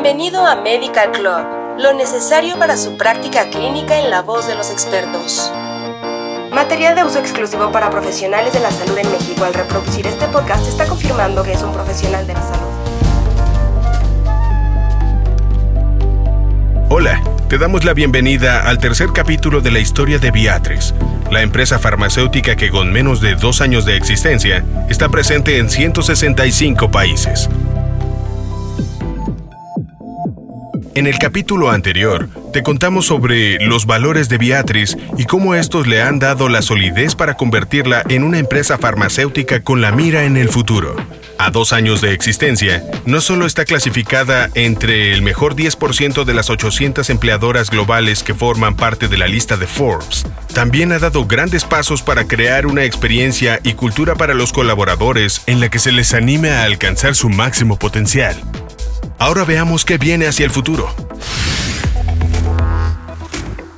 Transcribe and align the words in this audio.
Bienvenido 0.00 0.46
a 0.46 0.54
Medical 0.54 1.10
Club, 1.10 1.76
lo 1.76 1.92
necesario 1.92 2.56
para 2.56 2.76
su 2.76 2.96
práctica 2.96 3.50
clínica 3.50 3.98
en 3.98 4.10
la 4.10 4.22
voz 4.22 4.46
de 4.46 4.54
los 4.54 4.70
expertos. 4.70 5.52
Material 6.52 6.94
de 6.94 7.02
uso 7.02 7.18
exclusivo 7.18 7.72
para 7.72 7.90
profesionales 7.90 8.52
de 8.52 8.60
la 8.60 8.70
salud 8.70 8.96
en 8.96 9.10
México. 9.10 9.44
Al 9.44 9.54
reproducir 9.54 10.06
este 10.06 10.26
podcast 10.26 10.68
está 10.68 10.86
confirmando 10.86 11.42
que 11.42 11.50
es 11.50 11.62
un 11.62 11.72
profesional 11.72 12.28
de 12.28 12.34
la 12.34 12.42
salud. 12.42 12.68
Hola, 16.90 17.20
te 17.48 17.58
damos 17.58 17.84
la 17.84 17.92
bienvenida 17.92 18.68
al 18.68 18.78
tercer 18.78 19.08
capítulo 19.12 19.60
de 19.60 19.72
la 19.72 19.80
historia 19.80 20.20
de 20.20 20.30
Viatris, 20.30 20.94
la 21.32 21.42
empresa 21.42 21.80
farmacéutica 21.80 22.54
que 22.54 22.70
con 22.70 22.92
menos 22.92 23.20
de 23.20 23.34
dos 23.34 23.60
años 23.60 23.84
de 23.84 23.96
existencia 23.96 24.64
está 24.88 25.08
presente 25.08 25.58
en 25.58 25.68
165 25.68 26.88
países. 26.88 27.50
En 30.98 31.06
el 31.06 31.16
capítulo 31.16 31.70
anterior, 31.70 32.28
te 32.52 32.64
contamos 32.64 33.06
sobre 33.06 33.64
los 33.64 33.86
valores 33.86 34.28
de 34.28 34.36
Beatriz 34.36 34.96
y 35.16 35.26
cómo 35.26 35.54
estos 35.54 35.86
le 35.86 36.02
han 36.02 36.18
dado 36.18 36.48
la 36.48 36.60
solidez 36.60 37.14
para 37.14 37.34
convertirla 37.34 38.02
en 38.08 38.24
una 38.24 38.40
empresa 38.40 38.78
farmacéutica 38.78 39.62
con 39.62 39.80
la 39.80 39.92
mira 39.92 40.24
en 40.24 40.36
el 40.36 40.48
futuro. 40.48 40.96
A 41.38 41.52
dos 41.52 41.72
años 41.72 42.00
de 42.00 42.14
existencia, 42.14 42.82
no 43.06 43.20
solo 43.20 43.46
está 43.46 43.64
clasificada 43.64 44.50
entre 44.54 45.12
el 45.12 45.22
mejor 45.22 45.54
10% 45.54 46.24
de 46.24 46.34
las 46.34 46.50
800 46.50 47.08
empleadoras 47.10 47.70
globales 47.70 48.24
que 48.24 48.34
forman 48.34 48.74
parte 48.74 49.06
de 49.06 49.18
la 49.18 49.28
lista 49.28 49.56
de 49.56 49.68
Forbes, 49.68 50.26
también 50.52 50.90
ha 50.90 50.98
dado 50.98 51.26
grandes 51.26 51.62
pasos 51.62 52.02
para 52.02 52.24
crear 52.24 52.66
una 52.66 52.82
experiencia 52.82 53.60
y 53.62 53.74
cultura 53.74 54.16
para 54.16 54.34
los 54.34 54.52
colaboradores 54.52 55.42
en 55.46 55.60
la 55.60 55.68
que 55.68 55.78
se 55.78 55.92
les 55.92 56.12
anime 56.12 56.50
a 56.50 56.64
alcanzar 56.64 57.14
su 57.14 57.28
máximo 57.28 57.78
potencial. 57.78 58.36
Ahora 59.18 59.44
veamos 59.44 59.84
qué 59.84 59.98
viene 59.98 60.28
hacia 60.28 60.44
el 60.44 60.52
futuro. 60.52 60.94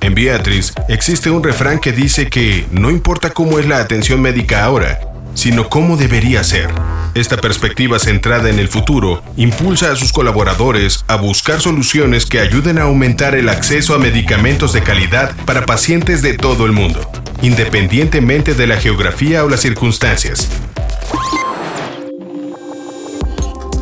En 0.00 0.14
Beatriz 0.14 0.72
existe 0.88 1.30
un 1.30 1.42
refrán 1.42 1.78
que 1.78 1.92
dice 1.92 2.28
que 2.28 2.66
no 2.70 2.90
importa 2.90 3.30
cómo 3.30 3.58
es 3.58 3.66
la 3.66 3.78
atención 3.78 4.22
médica 4.22 4.64
ahora, 4.64 4.98
sino 5.34 5.68
cómo 5.68 5.98
debería 5.98 6.42
ser. 6.42 6.70
Esta 7.14 7.36
perspectiva 7.36 7.98
centrada 7.98 8.48
en 8.48 8.58
el 8.58 8.68
futuro 8.68 9.22
impulsa 9.36 9.92
a 9.92 9.96
sus 9.96 10.10
colaboradores 10.10 11.04
a 11.06 11.16
buscar 11.16 11.60
soluciones 11.60 12.24
que 12.24 12.40
ayuden 12.40 12.78
a 12.78 12.84
aumentar 12.84 13.34
el 13.34 13.50
acceso 13.50 13.94
a 13.94 13.98
medicamentos 13.98 14.72
de 14.72 14.82
calidad 14.82 15.36
para 15.44 15.66
pacientes 15.66 16.22
de 16.22 16.34
todo 16.34 16.64
el 16.64 16.72
mundo, 16.72 17.10
independientemente 17.42 18.54
de 18.54 18.66
la 18.66 18.76
geografía 18.76 19.44
o 19.44 19.50
las 19.50 19.60
circunstancias 19.60 20.48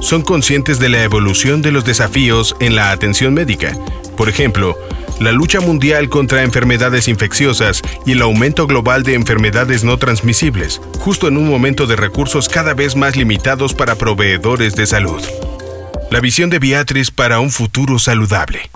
son 0.05 0.21
conscientes 0.21 0.79
de 0.79 0.91
la 0.91 1.03
evolución 1.03 1.63
de 1.63 1.73
los 1.73 1.85
desafíos 1.85 2.55
en 2.61 2.77
la 2.77 2.91
atención 2.91 3.33
médica. 3.33 3.73
Por 4.19 4.29
ejemplo, 4.29 4.77
la 5.19 5.33
lucha 5.33 5.61
mundial 5.61 6.11
contra 6.11 6.43
enfermedades 6.43 7.09
infecciosas 7.09 7.81
y 8.05 8.13
el 8.13 8.21
aumento 8.21 8.67
global 8.67 9.03
de 9.03 9.15
enfermedades 9.15 9.83
no 9.83 9.97
transmisibles, 9.97 10.83
justo 10.99 11.27
en 11.27 11.39
un 11.39 11.49
momento 11.49 11.87
de 11.87 11.97
recursos 11.97 12.51
cada 12.51 12.75
vez 12.75 12.97
más 12.97 13.17
limitados 13.17 13.73
para 13.73 13.95
proveedores 13.95 14.77
de 14.77 14.87
salud. 14.87 15.23
La 16.11 16.21
visión 16.21 16.51
de 16.51 16.59
Beatriz 16.59 17.11
para 17.11 17.41
un 17.41 17.51
futuro 17.51 17.99
saludable. 17.99 18.71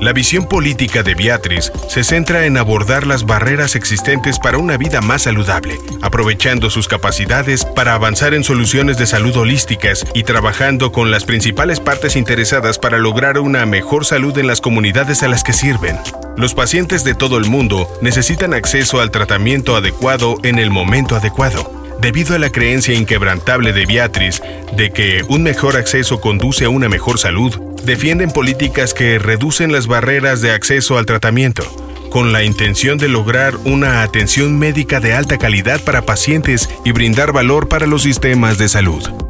La 0.00 0.12
visión 0.12 0.46
política 0.46 1.02
de 1.02 1.14
Beatriz 1.14 1.72
se 1.88 2.04
centra 2.04 2.46
en 2.46 2.56
abordar 2.56 3.04
las 3.04 3.26
barreras 3.26 3.74
existentes 3.74 4.38
para 4.38 4.56
una 4.56 4.76
vida 4.76 5.00
más 5.00 5.22
saludable, 5.22 5.76
aprovechando 6.02 6.70
sus 6.70 6.86
capacidades 6.86 7.64
para 7.64 7.94
avanzar 7.94 8.32
en 8.32 8.44
soluciones 8.44 8.96
de 8.96 9.06
salud 9.06 9.36
holísticas 9.36 10.06
y 10.14 10.22
trabajando 10.22 10.92
con 10.92 11.10
las 11.10 11.24
principales 11.24 11.80
partes 11.80 12.14
interesadas 12.14 12.78
para 12.78 12.98
lograr 12.98 13.40
una 13.40 13.66
mejor 13.66 14.04
salud 14.04 14.38
en 14.38 14.46
las 14.46 14.60
comunidades 14.60 15.24
a 15.24 15.28
las 15.28 15.42
que 15.42 15.52
sirven. 15.52 15.98
Los 16.36 16.54
pacientes 16.54 17.02
de 17.02 17.14
todo 17.14 17.36
el 17.36 17.46
mundo 17.46 17.88
necesitan 18.00 18.54
acceso 18.54 19.00
al 19.00 19.10
tratamiento 19.10 19.74
adecuado 19.74 20.36
en 20.44 20.60
el 20.60 20.70
momento 20.70 21.16
adecuado 21.16 21.87
debido 22.00 22.34
a 22.34 22.38
la 22.38 22.50
creencia 22.50 22.94
inquebrantable 22.94 23.72
de 23.72 23.86
Beatriz 23.86 24.40
de 24.76 24.90
que 24.90 25.24
un 25.28 25.42
mejor 25.42 25.76
acceso 25.76 26.20
conduce 26.20 26.64
a 26.64 26.68
una 26.68 26.88
mejor 26.88 27.18
salud, 27.18 27.54
defienden 27.84 28.30
políticas 28.30 28.94
que 28.94 29.18
reducen 29.18 29.72
las 29.72 29.86
barreras 29.86 30.40
de 30.40 30.52
acceso 30.52 30.98
al 30.98 31.06
tratamiento, 31.06 31.64
con 32.10 32.32
la 32.32 32.44
intención 32.44 32.98
de 32.98 33.08
lograr 33.08 33.56
una 33.64 34.02
atención 34.02 34.58
médica 34.58 35.00
de 35.00 35.14
alta 35.14 35.38
calidad 35.38 35.80
para 35.82 36.02
pacientes 36.02 36.68
y 36.84 36.92
brindar 36.92 37.32
valor 37.32 37.68
para 37.68 37.86
los 37.86 38.02
sistemas 38.02 38.58
de 38.58 38.68
salud. 38.68 39.27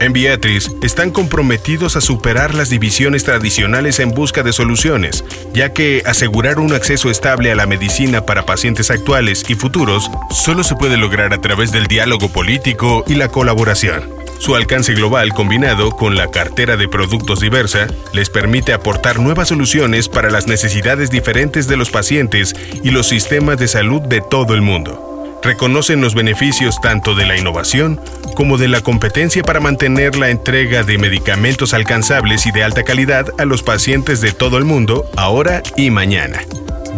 En 0.00 0.12
Beatriz 0.12 0.70
están 0.80 1.10
comprometidos 1.10 1.96
a 1.96 2.00
superar 2.00 2.54
las 2.54 2.70
divisiones 2.70 3.24
tradicionales 3.24 3.98
en 3.98 4.10
busca 4.10 4.44
de 4.44 4.52
soluciones, 4.52 5.24
ya 5.52 5.72
que 5.72 6.02
asegurar 6.06 6.60
un 6.60 6.72
acceso 6.72 7.10
estable 7.10 7.50
a 7.50 7.56
la 7.56 7.66
medicina 7.66 8.24
para 8.24 8.46
pacientes 8.46 8.92
actuales 8.92 9.42
y 9.48 9.56
futuros 9.56 10.08
solo 10.30 10.62
se 10.62 10.76
puede 10.76 10.96
lograr 10.96 11.34
a 11.34 11.40
través 11.40 11.72
del 11.72 11.88
diálogo 11.88 12.28
político 12.28 13.02
y 13.08 13.14
la 13.14 13.28
colaboración. 13.28 14.08
Su 14.38 14.54
alcance 14.54 14.94
global 14.94 15.34
combinado 15.34 15.90
con 15.90 16.14
la 16.14 16.30
cartera 16.30 16.76
de 16.76 16.86
productos 16.86 17.40
diversa 17.40 17.88
les 18.12 18.30
permite 18.30 18.72
aportar 18.72 19.18
nuevas 19.18 19.48
soluciones 19.48 20.08
para 20.08 20.30
las 20.30 20.46
necesidades 20.46 21.10
diferentes 21.10 21.66
de 21.66 21.76
los 21.76 21.90
pacientes 21.90 22.54
y 22.84 22.92
los 22.92 23.08
sistemas 23.08 23.58
de 23.58 23.66
salud 23.66 24.00
de 24.02 24.20
todo 24.20 24.54
el 24.54 24.62
mundo 24.62 25.08
reconocen 25.42 26.00
los 26.00 26.14
beneficios 26.14 26.80
tanto 26.80 27.14
de 27.14 27.26
la 27.26 27.36
innovación 27.36 28.00
como 28.34 28.58
de 28.58 28.68
la 28.68 28.80
competencia 28.80 29.42
para 29.42 29.60
mantener 29.60 30.16
la 30.16 30.30
entrega 30.30 30.82
de 30.82 30.98
medicamentos 30.98 31.74
alcanzables 31.74 32.46
y 32.46 32.52
de 32.52 32.62
alta 32.62 32.84
calidad 32.84 33.26
a 33.38 33.44
los 33.44 33.62
pacientes 33.62 34.20
de 34.20 34.32
todo 34.32 34.58
el 34.58 34.64
mundo, 34.64 35.10
ahora 35.16 35.62
y 35.76 35.90
mañana. 35.90 36.40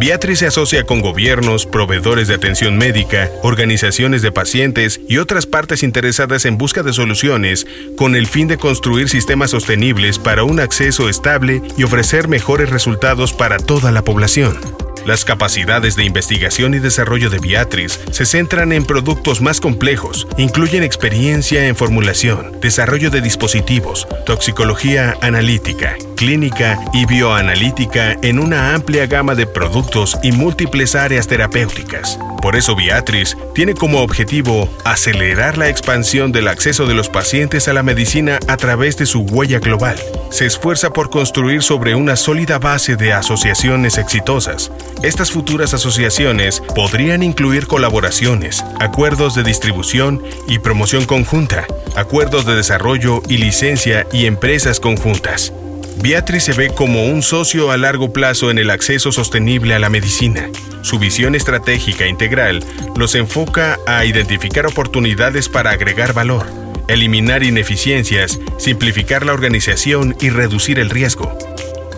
Beatriz 0.01 0.39
se 0.39 0.47
asocia 0.47 0.85
con 0.85 1.03
gobiernos, 1.03 1.67
proveedores 1.67 2.27
de 2.27 2.35
atención 2.35 2.79
médica, 2.79 3.31
organizaciones 3.43 4.23
de 4.23 4.33
pacientes 4.33 4.99
y 5.09 5.19
otras 5.19 5.47
partes 5.47 5.83
interesadas 5.83 6.47
en 6.47 6.57
busca 6.57 6.83
de 6.83 6.95
soluciones 6.95 7.67
con 7.99 8.17
el 8.17 8.27
fin 8.27 8.49
de 8.49 8.57
construir 8.57 9.11
sistemas 9.11 9.51
sostenibles 9.51 10.19
para 10.19 10.43
un 10.43 10.59
acceso 10.59 11.11
estable 11.11 11.61
y 11.77 11.83
ofrecer 11.83 12.29
mejores 12.29 12.71
resultados 12.71 13.35
para 13.35 13.59
toda 13.59 13.93
la 13.93 14.03
población. 14.03 14.59
Las 15.07 15.25
capacidades 15.25 15.97
de 15.97 16.05
investigación 16.05 16.75
y 16.75 16.79
desarrollo 16.79 17.31
de 17.31 17.39
Beatriz 17.39 18.01
se 18.11 18.27
centran 18.27 18.73
en 18.73 18.85
productos 18.85 19.41
más 19.41 19.61
complejos, 19.61 20.27
incluyen 20.37 20.83
experiencia 20.83 21.67
en 21.67 21.77
formulación, 21.77 22.61
desarrollo 22.61 23.11
de 23.11 23.21
dispositivos, 23.21 24.07
toxicología 24.27 25.17
analítica, 25.23 25.97
clínica 26.17 26.79
y 26.93 27.07
bioanalítica 27.07 28.17
en 28.23 28.39
una 28.39 28.75
amplia 28.75 29.07
gama 29.07 29.35
de 29.35 29.47
productos 29.47 30.19
y 30.23 30.33
múltiples 30.33 30.95
áreas 30.95 31.27
terapéuticas. 31.27 32.19
Por 32.41 32.57
eso 32.57 32.75
Beatriz 32.75 33.37
tiene 33.55 33.75
como 33.75 34.01
objetivo 34.03 34.69
acelerar 34.85 35.59
la 35.59 35.69
expansión 35.69 36.33
del 36.33 36.49
acceso 36.49 36.87
de 36.87 36.95
los 36.95 37.09
pacientes 37.09 37.69
a 37.69 37.73
la 37.73 37.83
medicina 37.83 38.39
a 38.49 38.57
través 38.57 38.97
de 38.97 39.07
su 39.07 39.21
huella 39.21 39.59
global. 39.59 39.97
Se 40.31 40.47
esfuerza 40.47 40.91
por 40.91 41.11
construir 41.11 41.63
sobre 41.63 41.95
una 41.95 42.17
sólida 42.17 42.59
base 42.59 42.97
de 42.97 43.13
asociaciones 43.13 43.99
exitosas. 43.99 44.73
Estas 45.03 45.31
futuras 45.31 45.75
asociaciones 45.75 46.63
podrían 46.75 47.23
incluir 47.23 47.67
colaboraciones, 47.67 48.65
acuerdos 48.79 49.35
de 49.35 49.43
distribución 49.43 50.23
y 50.49 50.59
promoción 50.61 51.05
conjunta, 51.05 51.67
acuerdos 51.95 52.47
de 52.47 52.55
desarrollo 52.55 53.23
y 53.29 53.37
licencia 53.37 54.07
y 54.13 54.27
empresas 54.27 54.81
conjuntas. 54.81 55.53
Beatriz 55.97 56.45
se 56.45 56.53
ve 56.53 56.71
como 56.71 57.05
un 57.05 57.23
socio 57.23 57.71
a 57.71 57.77
largo 57.77 58.13
plazo 58.13 58.51
en 58.51 58.59
el 58.59 58.71
acceso 58.71 59.13
sostenible 59.13 59.75
a 59.75 59.79
la 59.79 59.91
medicina. 59.91 60.49
Su 60.83 60.99
visión 60.99 61.35
estratégica 61.35 62.07
integral 62.07 62.65
los 62.97 63.15
enfoca 63.15 63.79
a 63.87 64.05
identificar 64.05 64.67
oportunidades 64.67 65.49
para 65.49 65.71
agregar 65.71 66.15
valor, 66.15 66.47
eliminar 66.89 67.43
ineficiencias, 67.43 68.39
simplificar 68.59 69.27
la 69.27 69.35
organización 69.35 70.17
y 70.21 70.31
reducir 70.31 70.79
el 70.79 70.91
riesgo. 70.91 71.37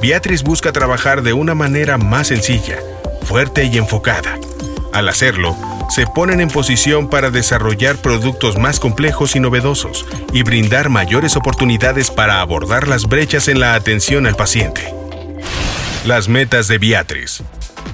Beatriz 0.00 0.42
busca 0.42 0.72
trabajar 0.72 1.22
de 1.22 1.32
una 1.32 1.54
manera 1.54 1.96
más 1.96 2.28
sencilla, 2.28 2.78
fuerte 3.22 3.64
y 3.64 3.78
enfocada. 3.78 4.36
Al 4.92 5.08
hacerlo, 5.08 5.56
se 5.92 6.06
ponen 6.06 6.40
en 6.40 6.48
posición 6.48 7.10
para 7.10 7.30
desarrollar 7.30 7.98
productos 7.98 8.56
más 8.56 8.80
complejos 8.80 9.36
y 9.36 9.40
novedosos 9.40 10.06
y 10.32 10.42
brindar 10.42 10.88
mayores 10.88 11.36
oportunidades 11.36 12.10
para 12.10 12.40
abordar 12.40 12.88
las 12.88 13.06
brechas 13.06 13.46
en 13.46 13.60
la 13.60 13.74
atención 13.74 14.26
al 14.26 14.34
paciente. 14.34 14.90
Las 16.06 16.30
metas 16.30 16.66
de 16.66 16.78
Beatriz. 16.78 17.42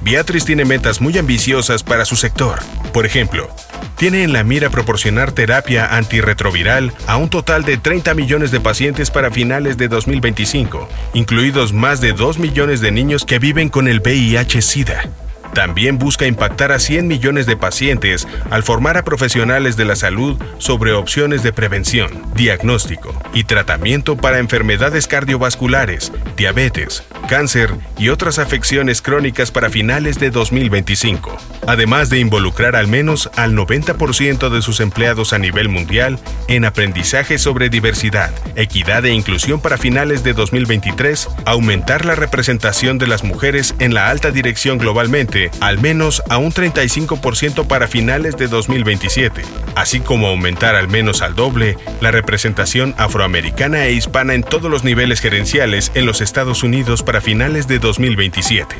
Beatriz 0.03 0.45
tiene 0.45 0.65
metas 0.65 1.01
muy 1.01 1.19
ambiciosas 1.19 1.83
para 1.83 2.05
su 2.05 2.15
sector. 2.15 2.61
Por 2.93 3.05
ejemplo, 3.05 3.51
tiene 3.97 4.23
en 4.23 4.33
la 4.33 4.45
mira 4.45 4.71
proporcionar 4.71 5.33
terapia 5.33 5.97
antirretroviral 5.97 6.93
a 7.09 7.17
un 7.17 7.29
total 7.29 7.65
de 7.65 7.79
30 7.79 8.15
millones 8.15 8.53
de 8.53 8.61
pacientes 8.61 9.11
para 9.11 9.33
finales 9.33 9.77
de 9.77 9.89
2025, 9.89 10.89
incluidos 11.15 11.73
más 11.73 12.01
de 12.01 12.13
2 12.13 12.39
millones 12.39 12.81
de 12.81 12.93
niños 12.93 13.25
que 13.25 13.41
viven 13.41 13.69
con 13.69 13.89
el 13.89 14.01
VIH-Sida. 14.01 15.11
También 15.55 15.99
busca 15.99 16.27
impactar 16.27 16.73
a 16.73 16.79
100 16.79 17.07
millones 17.07 17.47
de 17.47 17.57
pacientes 17.57 18.29
al 18.51 18.63
formar 18.63 18.97
a 18.97 19.05
profesionales 19.05 19.77
de 19.77 19.85
la 19.85 19.97
salud 19.97 20.41
sobre 20.59 20.93
opciones 20.93 21.43
de 21.43 21.53
prevención, 21.53 22.11
diagnóstico 22.35 23.15
y 23.33 23.45
tratamiento 23.45 24.17
para 24.17 24.39
enfermedades 24.39 25.07
cardiovasculares, 25.07 26.13
diabetes, 26.37 27.05
cáncer 27.29 27.75
y 27.99 28.09
otras 28.09 28.39
afecciones 28.39 29.03
crónicas 29.03 29.51
para 29.51 29.71
finales 29.71 30.19
de 30.19 30.31
2025, 30.31 31.37
además 31.67 32.11
de 32.11 32.21
involucrar 32.21 32.77
al 32.77 32.89
menos 32.89 33.31
al 33.37 33.55
90% 33.55 34.49
de 34.51 34.63
sus 34.63 34.81
empleados 34.81 35.33
a 35.33 35.39
nivel 35.39 35.69
mundial 35.69 36.19
en 36.49 36.65
aprendizaje 36.65 37.39
sobre 37.39 37.69
diversidad, 37.69 38.33
equidad 38.57 39.05
e 39.05 39.13
inclusión 39.13 39.61
para 39.61 39.77
finales 39.77 40.23
de 40.23 40.33
2023, 40.33 41.29
aumentar 41.45 42.05
la 42.05 42.15
representación 42.15 42.99
de 42.99 43.07
las 43.07 43.25
mujeres 43.25 43.75
en 43.79 43.95
la 43.95 44.11
alta 44.11 44.31
dirección 44.31 44.79
globalmente 44.79 45.38
al 45.61 45.79
menos 45.79 46.23
a 46.29 46.39
un 46.39 46.53
35% 46.53 47.67
para 47.67 47.87
finales 47.87 48.37
de 48.37 48.49
2027, 48.49 49.43
así 49.75 50.01
como 50.01 50.29
aumentar 50.29 50.75
al 50.75 50.89
menos 50.89 51.23
al 51.23 51.35
doble 51.35 51.77
la 52.01 52.11
representación 52.11 52.95
afroamericana 52.99 53.85
e 53.87 53.93
hispana 53.93 54.35
en 54.35 54.43
todos 54.43 54.71
los 54.71 54.85
niveles 54.85 55.21
gerenciales 55.21 55.93
en 55.95 56.07
los 56.07 56.21
Estados 56.21 56.63
Unidos 56.63 57.03
para 57.03 57.21
finales 57.21 57.69
de 57.69 57.79
2027. 57.79 58.77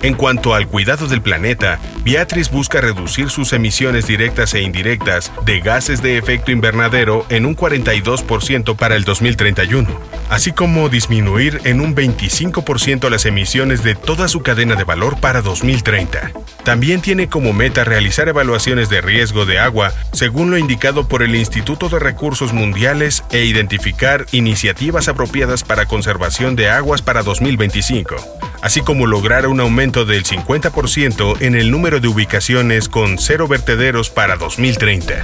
En 0.00 0.14
cuanto 0.14 0.54
al 0.54 0.68
cuidado 0.68 1.08
del 1.08 1.22
planeta, 1.22 1.80
Beatriz 2.04 2.50
busca 2.50 2.80
reducir 2.80 3.30
sus 3.30 3.52
emisiones 3.52 4.06
directas 4.06 4.54
e 4.54 4.62
indirectas 4.62 5.32
de 5.44 5.58
gases 5.58 6.02
de 6.02 6.16
efecto 6.16 6.52
invernadero 6.52 7.26
en 7.30 7.44
un 7.44 7.56
42% 7.56 8.76
para 8.76 8.94
el 8.94 9.02
2031, 9.02 9.88
así 10.30 10.52
como 10.52 10.88
disminuir 10.88 11.60
en 11.64 11.80
un 11.80 11.96
25% 11.96 13.10
las 13.10 13.26
emisiones 13.26 13.82
de 13.82 13.96
toda 13.96 14.28
su 14.28 14.40
cadena 14.40 14.76
de 14.76 14.84
valor 14.84 15.18
para 15.18 15.42
2030. 15.42 16.30
También 16.62 17.00
tiene 17.00 17.28
como 17.28 17.52
meta 17.52 17.82
realizar 17.82 18.28
evaluaciones 18.28 18.88
de 18.90 19.00
riesgo 19.00 19.46
de 19.46 19.58
agua 19.58 19.92
según 20.12 20.50
lo 20.50 20.58
indicado 20.58 21.08
por 21.08 21.24
el 21.24 21.34
Instituto 21.34 21.88
de 21.88 21.98
Recursos 21.98 22.52
Mundiales 22.52 23.24
e 23.32 23.44
identificar 23.44 24.26
iniciativas 24.30 25.08
apropiadas 25.08 25.64
para 25.64 25.86
conservación 25.86 26.54
de 26.54 26.68
aguas 26.70 27.02
para 27.02 27.24
2025 27.24 28.47
así 28.62 28.80
como 28.80 29.06
lograr 29.06 29.46
un 29.46 29.60
aumento 29.60 30.04
del 30.04 30.24
50% 30.24 31.40
en 31.40 31.54
el 31.54 31.70
número 31.70 32.00
de 32.00 32.08
ubicaciones 32.08 32.88
con 32.88 33.18
cero 33.18 33.48
vertederos 33.48 34.10
para 34.10 34.36
2030. 34.36 35.22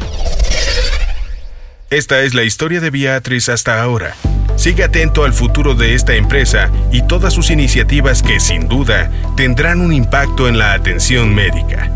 Esta 1.91 2.23
es 2.23 2.35
la 2.35 2.43
historia 2.43 2.81
de 2.81 2.91
Beatriz 2.91 3.49
hasta 3.49 3.83
ahora. 3.83 4.15
Sigue 4.57 4.85
atento 4.85 5.25
al 5.25 5.33
futuro 5.33 5.75
de 5.75 5.95
esta 5.95 6.15
empresa 6.15 6.71
y 6.93 7.03
todas 7.03 7.33
sus 7.35 7.51
iniciativas 7.51 8.23
que 8.23 8.41
sin 8.41 8.69
duda 8.69 9.11
tendrán 9.37 9.81
un 9.81 9.93
impacto 9.93 10.49
en 10.49 10.59
la 10.59 10.73
atención 10.73 11.35
médica. 11.35 11.91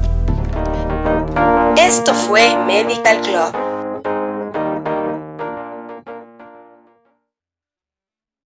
Esto 1.76 2.14
fue 2.14 2.56
Medical 2.66 3.20
Club 3.22 3.67